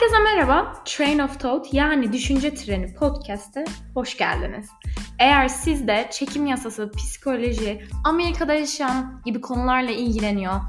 [0.00, 0.82] Herkese merhaba.
[0.84, 4.68] Train of Thought yani Düşünce Treni podcast'e hoş geldiniz.
[5.18, 10.60] Eğer siz de çekim yasası, psikoloji, Amerika'da yaşayan gibi konularla ilgileniyor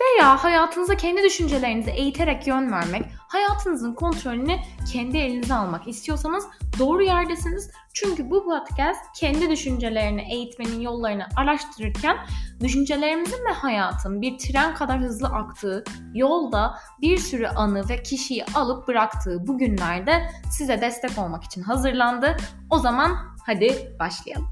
[0.00, 3.02] veya hayatınıza kendi düşüncelerinizi eğiterek yön vermek,
[3.32, 4.56] hayatınızın kontrolünü
[4.92, 6.44] kendi elinize almak istiyorsanız
[6.78, 7.70] doğru yerdesiniz.
[7.94, 12.16] Çünkü bu podcast kendi düşüncelerini eğitmenin yollarını araştırırken
[12.60, 18.88] düşüncelerimizin ve hayatın bir tren kadar hızlı aktığı yolda bir sürü anı ve kişiyi alıp
[18.88, 22.36] bıraktığı bu günlerde size destek olmak için hazırlandı.
[22.70, 24.48] O zaman hadi başlayalım.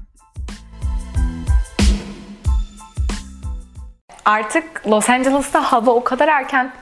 [4.25, 6.73] Artık Los Angeles'ta hava o kadar erken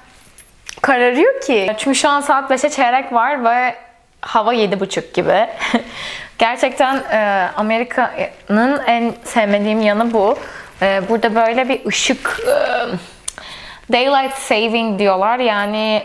[0.82, 1.76] kararıyor ki.
[1.78, 3.76] Çünkü şu an saat 5'e çeyrek var ve
[4.22, 5.48] hava 7.30 gibi.
[6.38, 10.38] Gerçekten e, Amerika'nın en sevmediğim yanı bu.
[10.82, 12.54] E, burada böyle bir ışık e,
[13.94, 15.40] daylight saving diyorlar.
[15.40, 16.04] Yani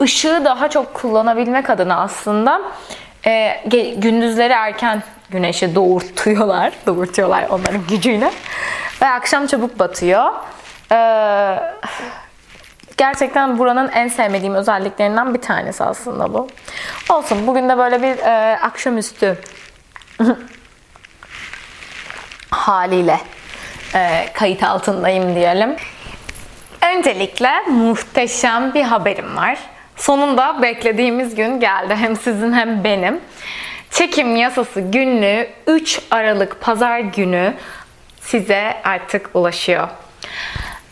[0.00, 2.62] ışığı daha çok kullanabilmek adına aslında
[3.26, 3.60] e,
[3.96, 6.72] gündüzleri erken güneşi doğurtuyorlar.
[6.86, 8.30] Doğurtuyorlar onların gücüyle.
[9.02, 10.32] Ve akşam çabuk batıyor.
[10.92, 11.58] Ee,
[12.98, 16.48] gerçekten buranın en sevmediğim özelliklerinden bir tanesi aslında bu.
[17.10, 19.38] Olsun bugün de böyle bir e, akşamüstü
[22.50, 23.20] haliyle
[23.94, 25.76] e, kayıt altındayım diyelim.
[26.96, 29.58] Öncelikle muhteşem bir haberim var.
[29.96, 31.96] Sonunda beklediğimiz gün geldi.
[31.96, 33.20] Hem sizin hem benim.
[33.90, 37.54] Çekim yasası günlüğü 3 Aralık Pazar günü
[38.20, 39.88] size artık ulaşıyor.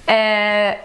[0.09, 0.79] Ee,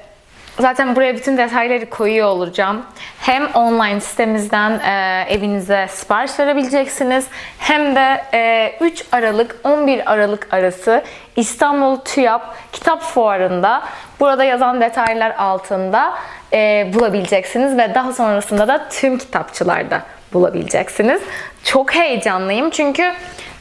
[0.61, 2.85] zaten buraya bütün detayları koyuyor olacağım.
[3.19, 7.27] Hem online sitemizden e, evinize sipariş verebileceksiniz.
[7.59, 11.03] Hem de e, 3 Aralık 11 Aralık arası
[11.35, 13.83] İstanbul TÜYAP Kitap Fuarı'nda
[14.19, 16.13] burada yazan detaylar altında
[16.53, 20.01] e, bulabileceksiniz ve daha sonrasında da tüm kitapçılarda
[20.33, 21.21] bulabileceksiniz.
[21.63, 23.11] Çok heyecanlıyım çünkü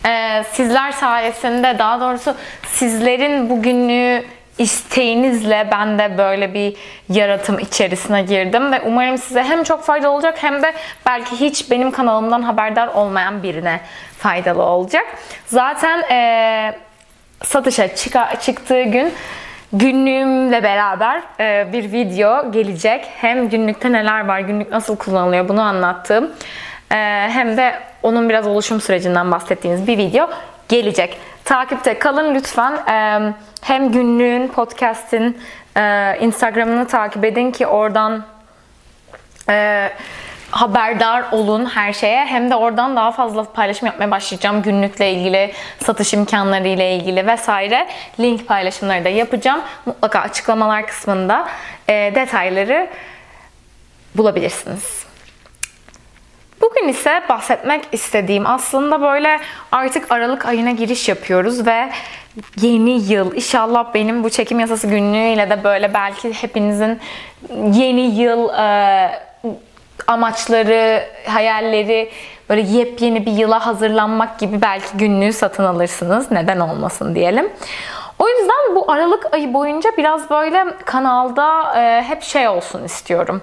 [0.06, 2.34] e, sizler sayesinde daha doğrusu
[2.66, 4.24] sizlerin bugünlüğü
[4.60, 6.76] isteğinizle ben de böyle bir
[7.08, 10.72] yaratım içerisine girdim ve umarım size hem çok faydalı olacak hem de
[11.06, 13.80] belki hiç benim kanalımdan haberdar olmayan birine
[14.18, 15.06] faydalı olacak.
[15.46, 16.74] Zaten e,
[17.44, 19.12] satışa çık- çıktığı gün
[19.72, 23.04] günlüğümle beraber e, bir video gelecek.
[23.16, 26.30] Hem günlükte neler var, günlük nasıl kullanılıyor bunu anlattığım
[26.92, 26.96] e,
[27.30, 30.30] hem de onun biraz oluşum sürecinden bahsettiğiniz bir video
[30.68, 31.18] gelecek.
[31.44, 32.72] Takipte kalın lütfen.
[32.72, 33.20] E,
[33.60, 35.38] hem günlüğün, podcast'in
[35.76, 38.24] e, Instagram'ını takip edin ki oradan
[39.48, 39.90] e,
[40.50, 42.26] haberdar olun her şeye.
[42.26, 44.62] Hem de oradan daha fazla paylaşım yapmaya başlayacağım.
[44.62, 47.88] Günlükle ilgili, satış imkanları ile ilgili vesaire.
[48.20, 49.60] Link paylaşımları da yapacağım.
[49.86, 51.48] Mutlaka açıklamalar kısmında
[51.88, 52.90] e, detayları
[54.14, 55.10] bulabilirsiniz.
[56.60, 59.40] Bugün ise bahsetmek istediğim aslında böyle
[59.72, 61.90] artık Aralık ayına giriş yapıyoruz ve
[62.60, 67.00] yeni yıl inşallah benim bu çekim yasası günlüğüyle de böyle belki hepinizin
[67.72, 69.10] yeni yıl e,
[70.06, 72.10] amaçları, hayalleri
[72.48, 76.30] böyle yepyeni bir yıla hazırlanmak gibi belki günlüğü satın alırsınız.
[76.30, 77.52] Neden olmasın diyelim.
[78.18, 83.42] O yüzden bu Aralık ayı boyunca biraz böyle kanalda e, hep şey olsun istiyorum.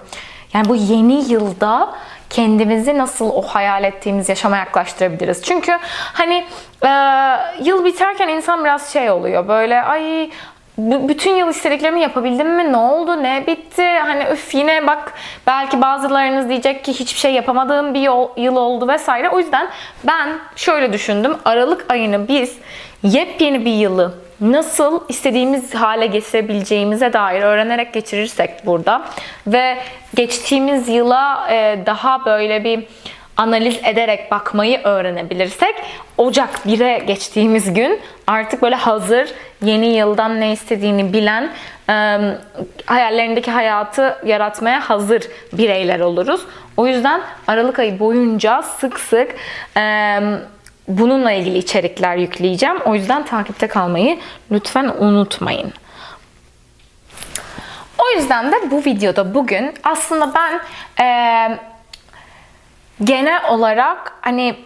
[0.54, 1.94] Yani bu yeni yılda
[2.30, 5.42] kendimizi nasıl o hayal ettiğimiz yaşama yaklaştırabiliriz?
[5.42, 5.78] Çünkü
[6.12, 6.44] hani
[6.84, 6.90] e,
[7.62, 10.30] yıl biterken insan biraz şey oluyor böyle ay
[10.78, 12.72] bütün yıl istediklerimi yapabildim mi?
[12.72, 13.22] Ne oldu?
[13.22, 13.82] Ne bitti?
[13.82, 15.12] Hani öf yine bak
[15.46, 19.30] belki bazılarınız diyecek ki hiçbir şey yapamadığım bir yol, yıl oldu vesaire.
[19.30, 19.68] O yüzden
[20.04, 21.36] ben şöyle düşündüm.
[21.44, 22.58] Aralık ayını biz
[23.02, 29.02] yepyeni bir yılı nasıl istediğimiz hale getirebileceğimize dair öğrenerek geçirirsek burada
[29.46, 29.78] ve
[30.14, 32.84] geçtiğimiz yıla e, daha böyle bir
[33.36, 35.74] analiz ederek bakmayı öğrenebilirsek
[36.18, 39.28] Ocak 1'e geçtiğimiz gün artık böyle hazır
[39.62, 41.50] yeni yıldan ne istediğini bilen
[41.90, 42.18] e,
[42.86, 45.22] hayallerindeki hayatı yaratmaya hazır
[45.52, 46.40] bireyler oluruz.
[46.76, 49.34] O yüzden Aralık ayı boyunca sık sık
[49.76, 50.20] e,
[50.88, 52.76] bununla ilgili içerikler yükleyeceğim.
[52.80, 54.18] O yüzden takipte kalmayı
[54.50, 55.72] lütfen unutmayın.
[57.98, 60.60] O yüzden de bu videoda bugün aslında ben
[61.04, 61.58] e,
[63.04, 64.56] genel olarak hani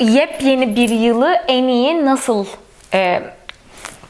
[0.00, 2.46] yepyeni bir yılı en iyi nasıl
[2.94, 3.22] e,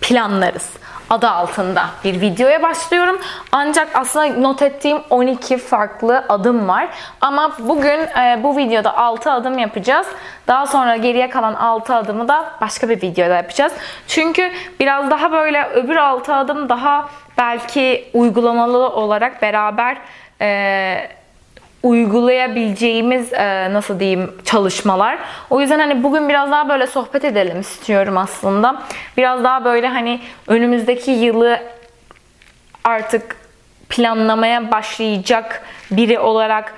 [0.01, 0.71] planlarız?
[1.11, 3.21] Adı altında bir videoya başlıyorum.
[3.53, 6.89] Ancak aslında not ettiğim 12 farklı adım var.
[7.21, 10.07] Ama bugün e, bu videoda 6 adım yapacağız.
[10.47, 13.73] Daha sonra geriye kalan 6 adımı da başka bir videoda yapacağız.
[14.09, 19.99] Çünkü biraz daha böyle öbür 6 adım daha belki uygulamalı olarak beraber
[20.41, 21.09] e,
[21.89, 25.19] uygulayabileceğimiz e, nasıl diyeyim çalışmalar.
[25.51, 28.83] O yüzden hani bugün biraz daha böyle sohbet edelim istiyorum aslında.
[29.17, 31.61] Biraz daha böyle hani önümüzdeki yılı
[32.85, 33.37] artık
[33.89, 36.75] planlamaya başlayacak biri olarak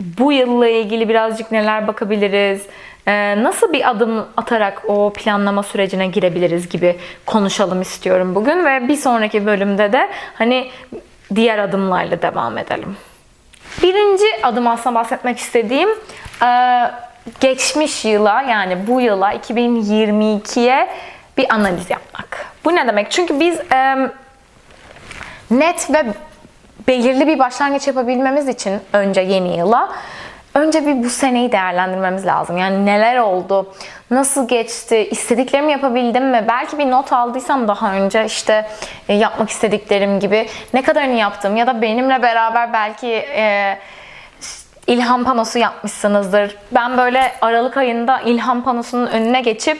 [0.00, 2.66] bu yılla ilgili birazcık neler bakabiliriz?
[3.06, 6.96] Ee, nasıl bir adım atarak o planlama sürecine girebiliriz gibi
[7.26, 10.70] konuşalım istiyorum bugün ve bir sonraki bölümde de hani
[11.34, 12.96] diğer adımlarla devam edelim.
[13.82, 15.88] Birinci adım aslında bahsetmek istediğim
[16.42, 16.80] e,
[17.40, 20.88] geçmiş yıla yani bu yıla 2022'ye
[21.36, 22.46] bir analiz yapmak.
[22.64, 23.10] Bu ne demek?
[23.10, 24.10] Çünkü biz e,
[25.50, 26.04] net ve
[26.88, 29.92] belirli bir başlangıç yapabilmemiz için önce yeni yıla
[30.56, 32.58] önce bir bu seneyi değerlendirmemiz lazım.
[32.58, 33.74] Yani neler oldu?
[34.10, 35.08] Nasıl geçti?
[35.10, 36.44] İstediklerimi yapabildim mi?
[36.48, 38.68] Belki bir not aldıysam daha önce işte
[39.08, 43.78] e, yapmak istediklerim gibi ne kadarını yaptım ya da benimle beraber belki e,
[44.86, 46.56] ilham panosu yapmışsınızdır.
[46.72, 49.78] Ben böyle Aralık ayında ilham panosunun önüne geçip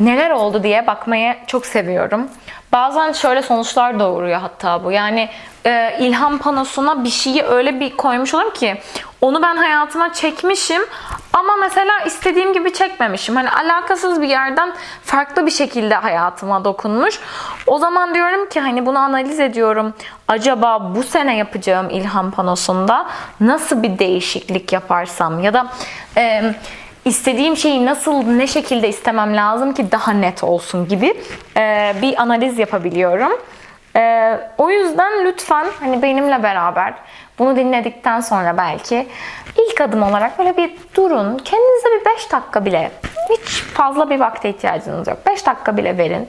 [0.00, 2.28] neler oldu diye bakmayı çok seviyorum.
[2.72, 4.92] Bazen şöyle sonuçlar doğuruyor hatta bu.
[4.92, 5.28] Yani
[5.66, 8.80] e, ilham panosuna bir şeyi öyle bir koymuş olurum ki
[9.20, 10.82] onu ben hayatıma çekmişim
[11.32, 13.36] ama mesela istediğim gibi çekmemişim.
[13.36, 14.72] Hani alakasız bir yerden
[15.04, 17.20] farklı bir şekilde hayatıma dokunmuş.
[17.66, 19.94] O zaman diyorum ki hani bunu analiz ediyorum.
[20.28, 23.06] Acaba bu sene yapacağım ilham panosunda
[23.40, 25.66] nasıl bir değişiklik yaparsam ya da
[26.16, 26.54] e,
[27.04, 31.14] istediğim şeyi nasıl ne şekilde istemem lazım ki daha net olsun gibi
[31.56, 33.32] e, bir analiz yapabiliyorum.
[33.96, 36.94] E, o yüzden lütfen hani benimle beraber
[37.38, 39.08] bunu dinledikten sonra belki
[39.56, 41.38] ilk adım olarak böyle bir durun.
[41.38, 42.90] Kendinize bir 5 dakika bile
[43.30, 45.18] hiç fazla bir vakte ihtiyacınız yok.
[45.26, 46.28] 5 dakika bile verin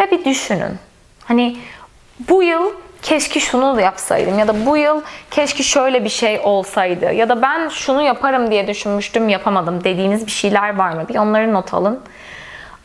[0.00, 0.78] ve bir düşünün.
[1.24, 1.56] Hani
[2.28, 2.70] bu yıl
[3.04, 7.42] keşke şunu da yapsaydım ya da bu yıl keşke şöyle bir şey olsaydı ya da
[7.42, 11.08] ben şunu yaparım diye düşünmüştüm yapamadım dediğiniz bir şeyler var mı?
[11.08, 12.00] Bir onları not alın.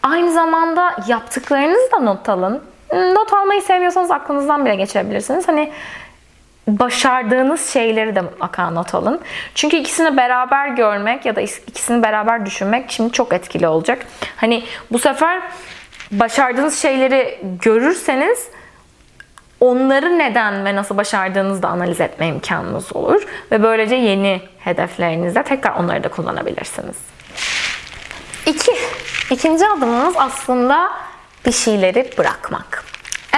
[0.04, 2.64] Aynı zamanda yaptıklarınızı da not alın.
[2.94, 5.48] Not almayı sevmiyorsanız aklınızdan bile geçebilirsiniz.
[5.48, 5.72] Hani
[6.68, 9.22] başardığınız şeyleri de mutlaka not alın.
[9.56, 14.06] Çünkü ikisini beraber görmek ya da ikisini beraber düşünmek şimdi çok etkili olacak.
[14.36, 15.42] Hani bu sefer
[16.12, 18.48] başardığınız şeyleri görürseniz
[19.60, 23.24] onları neden ve nasıl başardığınızı da analiz etme imkanınız olur.
[23.52, 26.96] Ve böylece yeni hedeflerinizde tekrar onları da kullanabilirsiniz.
[28.46, 28.72] İki,
[29.32, 30.90] ikinci adımımız aslında
[31.46, 32.84] bir şeyleri bırakmak.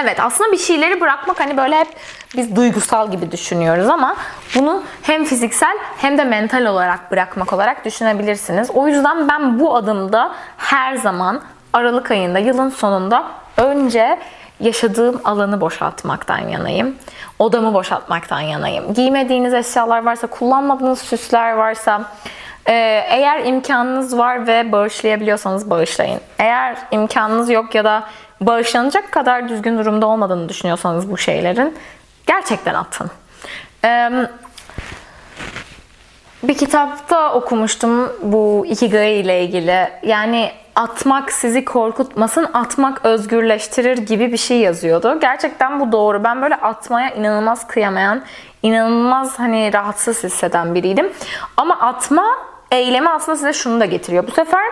[0.02, 1.88] Evet aslında bir şeyleri bırakmak hani böyle hep
[2.36, 4.16] biz duygusal gibi düşünüyoruz ama
[4.54, 8.70] bunu hem fiziksel hem de mental olarak bırakmak olarak düşünebilirsiniz.
[8.70, 11.42] O yüzden ben bu adımda her zaman
[11.72, 13.26] Aralık ayında yılın sonunda
[13.56, 14.18] önce
[14.62, 16.96] yaşadığım alanı boşaltmaktan yanayım.
[17.38, 18.94] Odamı boşaltmaktan yanayım.
[18.94, 22.04] Giymediğiniz eşyalar varsa, kullanmadığınız süsler varsa,
[22.66, 22.72] e,
[23.10, 26.20] eğer imkanınız var ve bağışlayabiliyorsanız bağışlayın.
[26.38, 28.04] Eğer imkanınız yok ya da
[28.40, 31.76] bağışlanacak kadar düzgün durumda olmadığını düşünüyorsanız bu şeylerin
[32.26, 33.10] gerçekten atın.
[36.42, 39.88] Bir kitapta okumuştum bu ikigai ile ilgili.
[40.02, 45.20] Yani atmak sizi korkutmasın, atmak özgürleştirir gibi bir şey yazıyordu.
[45.20, 46.24] Gerçekten bu doğru.
[46.24, 48.22] Ben böyle atmaya inanılmaz kıyamayan,
[48.62, 51.12] inanılmaz hani rahatsız hisseden biriydim.
[51.56, 52.24] Ama atma
[52.70, 54.26] eylemi aslında size şunu da getiriyor.
[54.26, 54.64] Bu sefer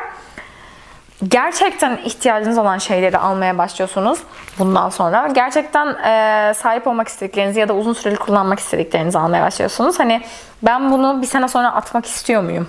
[1.28, 4.18] gerçekten ihtiyacınız olan şeyleri almaya başlıyorsunuz
[4.58, 5.28] bundan sonra.
[5.28, 9.98] Gerçekten e, sahip olmak istediklerinizi ya da uzun süreli kullanmak istediklerinizi almaya başlıyorsunuz.
[9.98, 10.22] Hani
[10.62, 12.68] ben bunu bir sene sonra atmak istiyor muyum?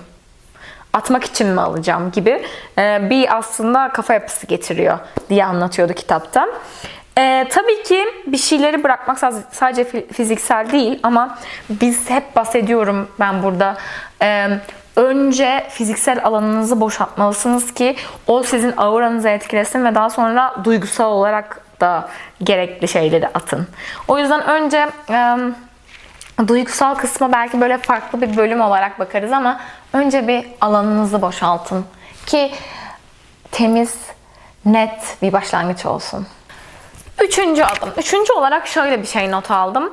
[0.92, 2.42] Atmak için mi alacağım gibi
[2.78, 6.48] e, bir aslında kafa yapısı getiriyor diye anlatıyordu kitapta.
[7.18, 9.18] E, tabii ki bir şeyleri bırakmak
[9.50, 11.38] sadece fiziksel değil ama
[11.70, 13.76] biz hep bahsediyorum ben burada.
[14.22, 14.48] E,
[14.96, 17.96] önce fiziksel alanınızı boşaltmalısınız ki
[18.26, 22.08] o sizin auranızı etkilesin ve daha sonra duygusal olarak da
[22.42, 23.68] gerekli şeyleri atın.
[24.08, 25.36] O yüzden önce e,
[26.48, 29.60] duygusal kısma belki böyle farklı bir bölüm olarak bakarız ama
[29.92, 31.84] önce bir alanınızı boşaltın
[32.26, 32.52] ki
[33.50, 33.96] temiz,
[34.64, 36.26] net bir başlangıç olsun.
[37.22, 37.88] Üçüncü adım.
[37.96, 39.92] Üçüncü olarak şöyle bir şey not aldım.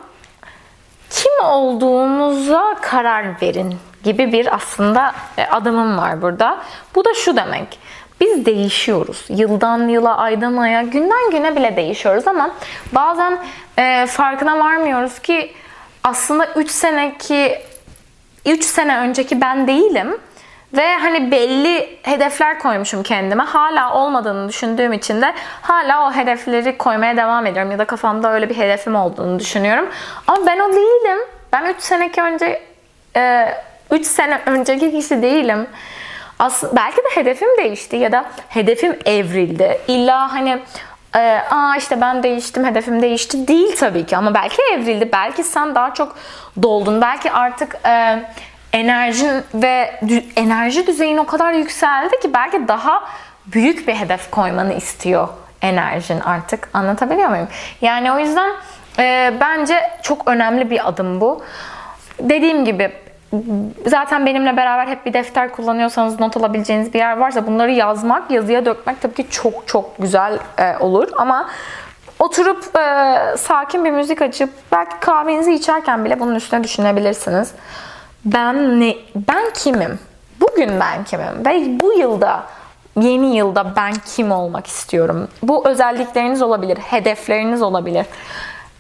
[1.10, 6.58] Kim olduğunuza karar verin gibi bir aslında e, adımım var burada.
[6.96, 7.80] Bu da şu demek.
[8.22, 9.26] Biz değişiyoruz.
[9.30, 12.52] Yıldan yıla, aydan aya, günden güne bile değişiyoruz ama
[12.92, 13.40] bazen
[13.78, 15.54] e, farkına varmıyoruz ki
[16.04, 17.60] aslında 3 seneki
[18.46, 20.18] 3 sene önceki ben değilim.
[20.74, 23.44] Ve hani belli hedefler koymuşum kendime.
[23.44, 27.72] Hala olmadığını düşündüğüm için de hala o hedefleri koymaya devam ediyorum.
[27.72, 29.90] Ya da kafamda öyle bir hedefim olduğunu düşünüyorum.
[30.28, 31.18] Ama ben o değilim.
[31.54, 32.62] Ben 3 seneki önce
[33.92, 35.68] 3 sene önceki kişi değilim.
[36.40, 39.82] Aslında belki de hedefim değişti ya da hedefim evrildi.
[39.88, 40.60] İlla hani
[41.16, 41.20] e,
[41.52, 45.10] aa işte ben değiştim, hedefim değişti değil tabii ki ama belki evrildi.
[45.14, 46.16] Belki sen daha çok
[46.64, 47.02] doldun.
[47.02, 48.24] Belki artık e,
[48.74, 50.00] enerjin ve
[50.36, 53.04] enerji düzeyin o kadar yükseldi ki belki daha
[53.46, 55.28] büyük bir hedef koymanı istiyor
[55.62, 56.70] enerjin artık.
[56.74, 57.48] Anlatabiliyor muyum?
[57.82, 58.52] Yani o yüzden
[59.00, 61.44] e, bence çok önemli bir adım bu.
[62.20, 62.92] Dediğim gibi
[63.86, 68.66] zaten benimle beraber hep bir defter kullanıyorsanız not alabileceğiniz bir yer varsa bunları yazmak, yazıya
[68.66, 71.50] dökmek tabii ki çok çok güzel e, olur ama
[72.20, 77.52] oturup e, sakin bir müzik açıp belki kahvenizi içerken bile bunun üstüne düşünebilirsiniz.
[78.26, 80.00] Ben ne ben kimim?
[80.42, 81.46] Bugün ben kimim?
[81.46, 82.44] Ve bu yılda
[83.02, 85.28] yeni yılda ben kim olmak istiyorum?
[85.44, 88.06] Bu özellikleriniz olabilir, hedefleriniz olabilir.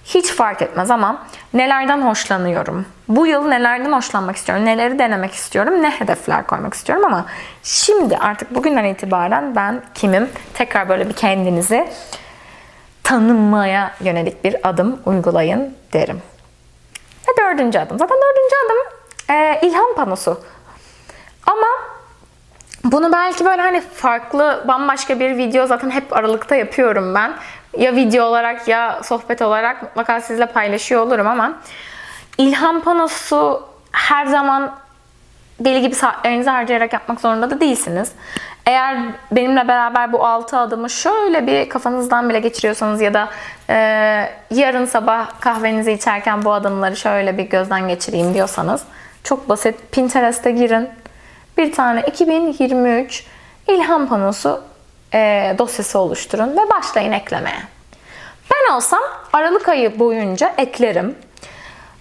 [0.09, 1.23] Hiç fark etmez ama
[1.53, 2.85] nelerden hoşlanıyorum?
[3.07, 4.65] Bu yıl nelerden hoşlanmak istiyorum?
[4.65, 5.81] Neleri denemek istiyorum?
[5.81, 7.25] Ne hedefler koymak istiyorum ama
[7.63, 10.29] şimdi artık bugünden itibaren ben kimim?
[10.53, 11.89] Tekrar böyle bir kendinizi
[13.03, 16.21] tanınmaya yönelik bir adım uygulayın derim.
[17.27, 17.99] Ve dördüncü adım.
[17.99, 18.99] Zaten dördüncü adım
[19.35, 20.41] e, ilham panosu.
[21.47, 21.67] Ama
[22.83, 27.33] bunu belki böyle hani farklı bambaşka bir video zaten hep aralıkta yapıyorum ben.
[27.79, 31.53] Ya video olarak ya sohbet olarak mutlaka sizle paylaşıyor olurum ama
[32.37, 34.75] ilham panosu her zaman
[35.59, 38.11] deli gibi saatlerinizi harcayarak yapmak zorunda da değilsiniz.
[38.65, 38.97] Eğer
[39.31, 43.29] benimle beraber bu 6 adımı şöyle bir kafanızdan bile geçiriyorsanız ya da
[43.69, 43.75] e,
[44.51, 48.83] yarın sabah kahvenizi içerken bu adımları şöyle bir gözden geçireyim diyorsanız
[49.23, 49.91] çok basit.
[49.91, 50.89] Pinterest'e girin.
[51.57, 53.25] Bir tane 2023
[53.67, 54.63] ilham panosu
[55.13, 57.59] e, dosyası oluşturun ve başlayın eklemeye.
[58.51, 59.01] Ben olsam
[59.33, 61.15] Aralık ayı boyunca eklerim.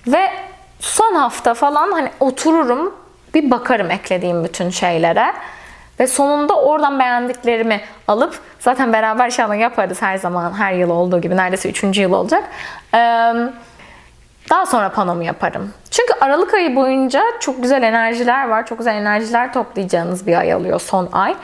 [0.07, 0.31] Ve
[0.81, 2.95] son hafta falan hani otururum
[3.35, 5.33] bir bakarım eklediğim bütün şeylere.
[6.00, 11.37] Ve sonunda oradan beğendiklerimi alıp zaten beraber inşallah yaparız her zaman her yıl olduğu gibi
[11.37, 11.99] neredeyse 3.
[11.99, 12.45] yıl olacak.
[12.95, 12.99] Ee,
[14.50, 15.73] daha sonra panomu yaparım.
[15.99, 18.67] Çünkü Aralık ayı boyunca çok güzel enerjiler var.
[18.67, 21.35] Çok güzel enerjiler toplayacağınız bir ay alıyor son ay.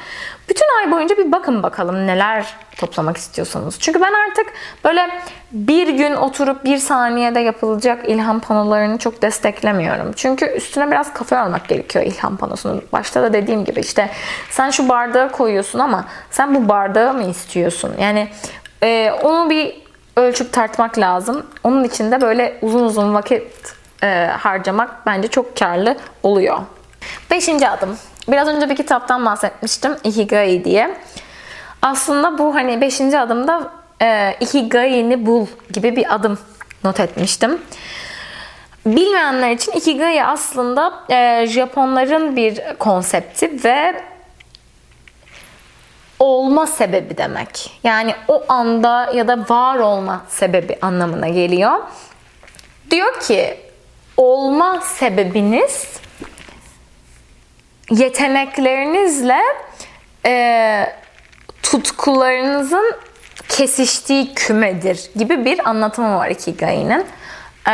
[0.49, 2.47] Bütün ay boyunca bir bakın bakalım neler
[2.77, 3.77] toplamak istiyorsunuz.
[3.81, 4.47] Çünkü ben artık
[4.85, 5.11] böyle
[5.53, 10.13] bir gün oturup bir saniyede yapılacak ilham panolarını çok desteklemiyorum.
[10.17, 12.83] Çünkü üstüne biraz kafa yormak gerekiyor ilham panosunun.
[12.93, 14.11] Başta da dediğim gibi işte
[14.51, 17.93] sen şu bardağı koyuyorsun ama sen bu bardağı mı istiyorsun?
[18.01, 18.29] Yani
[18.83, 19.83] e, onu bir
[20.17, 21.47] ölçüp tartmak lazım.
[21.65, 26.59] Onun için de böyle uzun uzun vakit e, harcamak bence çok karlı oluyor.
[27.31, 27.99] Beşinci adım.
[28.29, 29.97] Biraz önce bir kitaptan bahsetmiştim.
[30.05, 30.97] Ikigai diye.
[31.83, 33.71] Aslında bu hani beşinci adımda
[34.03, 36.39] e, Ikigai'ni bul gibi bir adım
[36.85, 37.59] not etmiştim.
[38.87, 44.03] Bilmeyenler için Ikigai aslında e, Japonların bir konsepti ve
[46.19, 47.81] olma sebebi demek.
[47.85, 51.73] Yani o anda ya da var olma sebebi anlamına geliyor.
[52.91, 53.57] Diyor ki
[54.17, 56.01] olma sebebiniz
[57.91, 59.41] yeteneklerinizle
[60.27, 60.87] e,
[61.63, 62.95] tutkularınızın
[63.49, 67.07] kesiştiği kümedir gibi bir anlatımı var Ikigai'nin.
[67.69, 67.73] E,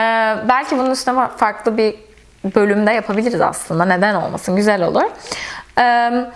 [0.49, 1.95] belki bunun üstüne farklı bir
[2.55, 3.85] bölümde yapabiliriz aslında.
[3.85, 4.57] Neden olmasın?
[4.57, 5.03] Güzel olur.
[5.77, 6.27] Evet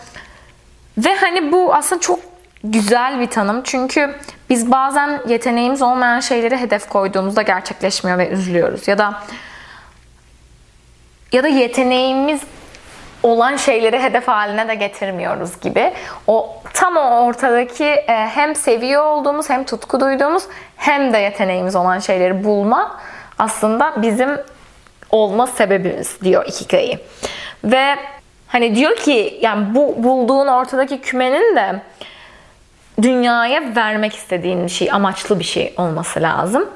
[0.99, 2.21] ve hani bu aslında çok
[2.65, 3.61] güzel bir tanım.
[3.65, 4.15] Çünkü
[4.51, 8.89] biz bazen yeteneğimiz olmayan şeyleri hedef koyduğumuzda gerçekleşmiyor ve üzülüyoruz.
[8.89, 9.23] Ya da
[11.35, 12.41] ya da yeteneğimiz
[13.23, 15.93] olan şeyleri hedef haline de getirmiyoruz gibi.
[16.27, 20.45] O tam o ortadaki e, hem seviyor olduğumuz hem tutku duyduğumuz
[20.77, 23.01] hem de yeteneğimiz olan şeyleri bulma
[23.39, 24.31] aslında bizim
[25.11, 26.99] olma sebebimiz diyor Ikigai.
[27.65, 27.97] Ve
[28.55, 31.81] Hani diyor ki yani bu bulduğun ortadaki kümenin de
[33.03, 36.69] dünyaya vermek istediğin şey, amaçlı bir şey olması lazım.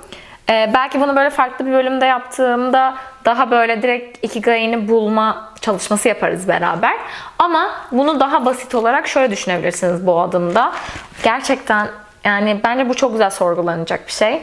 [0.51, 2.95] Ee, belki bunu böyle farklı bir bölümde yaptığımda
[3.25, 6.95] daha böyle direkt ikigai'ni bulma çalışması yaparız beraber.
[7.39, 10.73] Ama bunu daha basit olarak şöyle düşünebilirsiniz bu adımda.
[11.23, 11.89] Gerçekten
[12.25, 14.43] yani bence bu çok güzel sorgulanacak bir şey.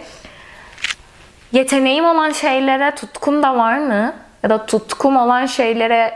[1.52, 4.14] Yeteneğim olan şeylere tutkum da var mı?
[4.44, 6.14] Ya da tutkum olan şeylere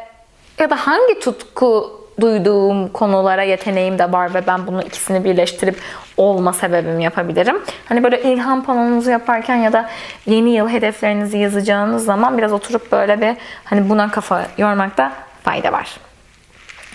[0.59, 5.79] ya da hangi tutku duyduğum konulara yeteneğim de var ve ben bunu ikisini birleştirip
[6.17, 7.61] olma sebebim yapabilirim.
[7.85, 9.89] Hani böyle ilham panonunuzu yaparken ya da
[10.25, 15.11] yeni yıl hedeflerinizi yazacağınız zaman biraz oturup böyle bir hani buna kafa yormakta
[15.43, 15.97] fayda var.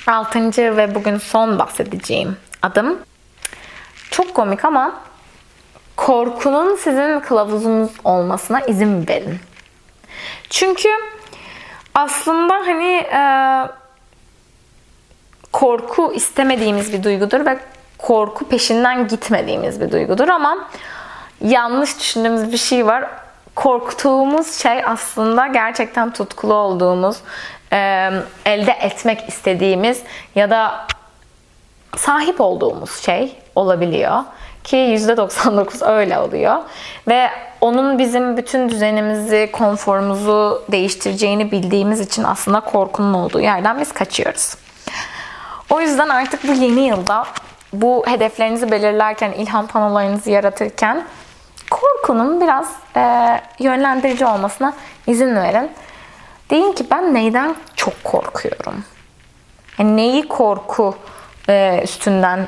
[0.07, 2.99] Altıncı ve bugün son bahsedeceğim adım.
[4.11, 4.95] Çok komik ama
[5.97, 9.39] korkunun sizin kılavuzunuz olmasına izin verin.
[10.51, 10.89] Çünkü
[11.95, 13.21] aslında hani e,
[15.55, 17.59] korku istemediğimiz bir duygudur ve
[17.99, 20.69] korku peşinden gitmediğimiz bir duygudur ama
[21.41, 23.05] yanlış düşündüğümüz bir şey var.
[23.55, 27.17] Korktuğumuz şey aslında gerçekten tutkulu olduğumuz,
[27.73, 28.11] e,
[28.47, 30.03] elde etmek istediğimiz
[30.35, 30.87] ya da
[31.97, 34.23] sahip olduğumuz şey olabiliyor.
[34.65, 36.57] Ki %99 öyle oluyor.
[37.09, 37.29] Ve
[37.61, 44.64] onun bizim bütün düzenimizi, konforumuzu değiştireceğini bildiğimiz için aslında korkunun olduğu yerden biz kaçıyoruz.
[45.71, 47.25] O yüzden artık bu yeni yılda
[47.73, 51.05] bu hedeflerinizi belirlerken, ilham panolarınızı yaratırken
[51.71, 54.73] korkunun biraz e, yönlendirici olmasına
[55.07, 55.71] izin verin.
[56.51, 58.85] Deyin ki ben neyden çok korkuyorum?
[59.79, 60.97] Yani neyi korku
[61.49, 62.47] e, üstünden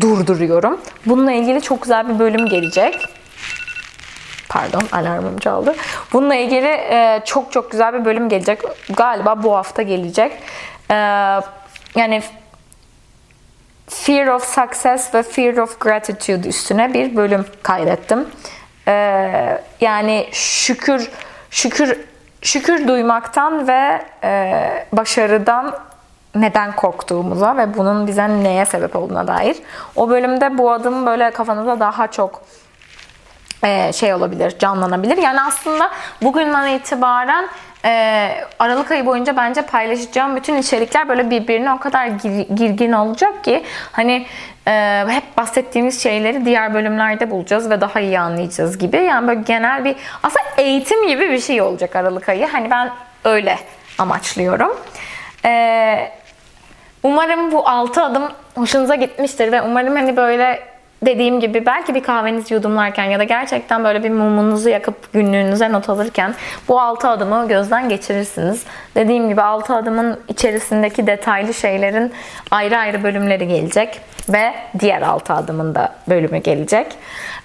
[0.00, 0.80] durduruyorum?
[1.06, 3.08] Bununla ilgili çok güzel bir bölüm gelecek.
[4.48, 5.74] Pardon alarmım çaldı.
[6.12, 8.60] Bununla ilgili e, çok çok güzel bir bölüm gelecek.
[8.96, 10.32] Galiba bu hafta gelecek.
[10.90, 10.94] E,
[11.96, 12.22] yani
[13.88, 18.28] Fear of Success ve Fear of Gratitude üstüne bir bölüm kaydettim.
[18.88, 21.10] Ee, yani şükür
[21.50, 21.98] şükür
[22.42, 25.78] şükür duymaktan ve e, başarıdan
[26.34, 29.56] neden korktuğumuza ve bunun bize neye sebep olduğuna dair.
[29.96, 32.42] O bölümde bu adım böyle kafanıza daha çok
[33.64, 35.16] e, şey olabilir, canlanabilir.
[35.16, 35.90] Yani aslında
[36.22, 37.48] bugünden itibaren
[37.84, 43.44] e, Aralık ayı boyunca bence paylaşacağım bütün içerikler böyle birbirine o kadar gir, girgin olacak
[43.44, 44.26] ki hani
[44.66, 48.96] e, hep bahsettiğimiz şeyleri diğer bölümlerde bulacağız ve daha iyi anlayacağız gibi.
[48.96, 52.46] Yani böyle genel bir aslında eğitim gibi bir şey olacak Aralık ayı.
[52.46, 52.90] Hani ben
[53.24, 53.58] öyle
[53.98, 54.76] amaçlıyorum.
[55.44, 56.12] E,
[57.02, 60.71] umarım bu 6 adım hoşunuza gitmiştir ve umarım hani böyle
[61.02, 65.88] dediğim gibi belki bir kahvenizi yudumlarken ya da gerçekten böyle bir mumunuzu yakıp günlüğünüze not
[65.88, 66.34] alırken
[66.68, 68.64] bu 6 adımı gözden geçirirsiniz.
[68.94, 72.12] Dediğim gibi 6 adımın içerisindeki detaylı şeylerin
[72.50, 76.86] ayrı ayrı bölümleri gelecek ve diğer 6 adımın da bölümü gelecek.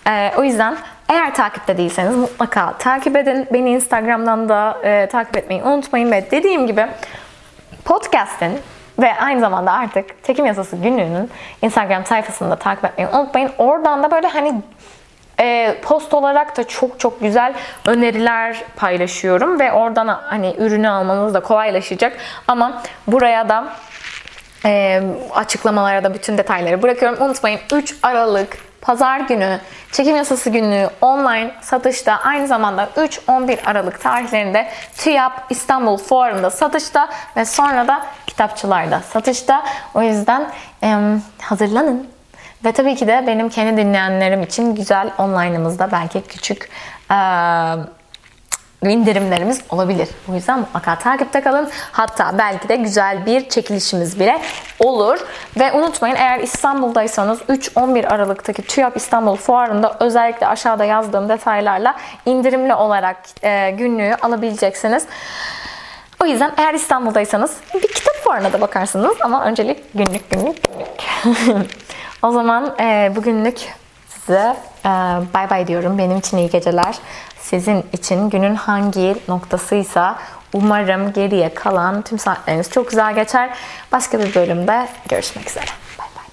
[0.07, 0.77] Ee, o yüzden
[1.09, 3.47] eğer takipte değilseniz mutlaka takip edin.
[3.53, 6.87] Beni Instagram'dan da e, takip etmeyi unutmayın ve dediğim gibi
[7.85, 8.51] podcast'in
[8.99, 11.29] ve aynı zamanda artık Çekim Yasası günlüğünün
[11.61, 13.51] Instagram sayfasını da takip etmeyi unutmayın.
[13.57, 14.61] Oradan da böyle hani
[15.39, 17.53] e, post olarak da çok çok güzel
[17.85, 22.17] öneriler paylaşıyorum ve oradan hani ürünü almanız da kolaylaşacak.
[22.47, 23.67] Ama buraya da
[24.67, 25.03] e,
[25.35, 27.25] açıklamalara da bütün detayları bırakıyorum.
[27.25, 29.59] Unutmayın 3 Aralık Pazar günü
[29.91, 37.45] çekim yasası günlüğü online satışta aynı zamanda 3-11 Aralık tarihlerinde TÜYAP İstanbul Fuarı'nda satışta ve
[37.45, 39.63] sonra da kitapçılarda satışta.
[39.93, 40.51] O yüzden
[40.83, 40.95] e,
[41.41, 42.07] hazırlanın.
[42.65, 46.69] Ve tabii ki de benim kendi dinleyenlerim için güzel online'ımızda belki küçük
[47.11, 47.15] e,
[48.85, 50.09] indirimlerimiz olabilir.
[50.31, 51.69] O yüzden mutlaka takipte kalın.
[51.91, 54.41] Hatta belki de güzel bir çekilişimiz bile
[54.79, 55.19] olur.
[55.59, 63.17] Ve unutmayın eğer İstanbul'daysanız 3-11 Aralık'taki TÜYAP İstanbul Fuarı'nda özellikle aşağıda yazdığım detaylarla indirimli olarak
[63.43, 65.05] e, günlüğü alabileceksiniz.
[66.23, 70.97] O yüzden eğer İstanbul'daysanız bir kitap fuarına da bakarsınız ama öncelik günlük günlük günlük.
[72.21, 73.73] o zaman e, bugünlük
[74.09, 74.89] size e,
[75.33, 75.97] bay bay diyorum.
[75.97, 76.95] Benim için iyi geceler
[77.49, 80.19] sizin için günün hangi noktasıysa
[80.53, 83.49] umarım geriye kalan tüm saatleriniz çok güzel geçer.
[83.91, 85.65] Başka bir bölümde görüşmek üzere.
[85.99, 86.23] Bay bay.